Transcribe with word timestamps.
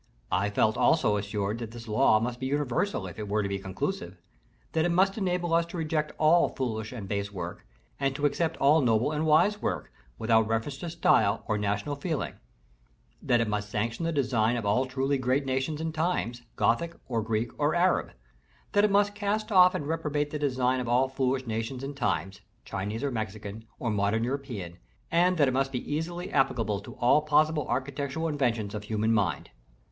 I 0.31 0.49
felt 0.49 0.77
also 0.77 1.15
assured 1.17 1.59
that 1.59 1.69
this 1.69 1.87
law 1.87 2.19
must 2.19 2.39
be 2.39 2.47
universal 2.47 3.05
if 3.05 3.19
it 3.19 3.27
were 3.27 3.47
conclusive; 3.59 4.17
that 4.71 4.83
it 4.83 4.89
must 4.89 5.15
enable 5.15 5.53
us 5.53 5.63
to 5.67 5.77
reject 5.77 6.11
all 6.17 6.49
foolish 6.49 6.91
and 6.91 7.07
base 7.07 7.31
work, 7.31 7.67
and 7.99 8.15
to 8.15 8.25
accept 8.25 8.57
all 8.57 8.81
noble 8.81 9.11
and 9.11 9.27
wise 9.27 9.61
work, 9.61 9.91
without 10.17 10.47
reference 10.47 10.79
to 10.79 10.89
style 10.89 11.43
or 11.47 11.55
national 11.59 11.95
feeling; 11.95 12.33
that 13.21 13.41
it 13.41 13.47
must 13.47 13.69
sanction 13.69 14.03
the 14.03 14.11
design 14.11 14.55
of 14.57 14.65
all 14.65 14.87
truly 14.87 15.19
great 15.19 15.45
nations 15.45 15.79
and 15.79 15.93
times, 15.93 16.41
Gothic 16.55 16.95
or 17.07 17.21
Greek 17.21 17.51
or 17.59 17.75
Arab; 17.75 18.09
that 18.71 18.83
it 18.83 18.89
must 18.89 19.13
cast 19.13 19.51
off 19.51 19.75
and 19.75 19.85
reprobate 19.87 20.31
the 20.31 20.39
design 20.39 20.79
of 20.79 20.87
all 20.89 21.09
foolish 21.09 21.45
nations 21.45 21.83
and 21.83 21.95
times, 21.95 22.41
Chinese 22.65 23.03
or 23.03 23.11
Mexican, 23.11 23.65
or 23.77 23.91
modern 23.91 24.23
European: 24.23 24.79
and 25.11 25.37
that 25.37 25.47
it 25.47 25.53
must 25.53 25.71
be 25.71 25.93
easily 25.93 26.31
applicable 26.31 26.79
to 26.79 26.95
all 26.95 27.21
possible 27.21 27.67
architectural 27.67 28.27
inventions 28.27 28.73
of 28.73 28.85
human 28.85 29.13
mind. 29.13 29.51